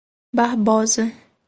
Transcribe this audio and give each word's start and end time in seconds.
Barbosa 0.37 1.05